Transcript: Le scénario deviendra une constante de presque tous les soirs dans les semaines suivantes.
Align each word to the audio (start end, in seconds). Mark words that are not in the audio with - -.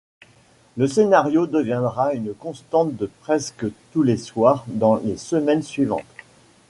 Le 0.77 0.87
scénario 0.87 1.45
deviendra 1.45 2.15
une 2.15 2.33
constante 2.33 2.95
de 2.95 3.05
presque 3.21 3.67
tous 3.93 4.01
les 4.01 4.17
soirs 4.17 4.63
dans 4.65 4.95
les 4.95 5.15
semaines 5.15 5.61
suivantes. 5.61 6.01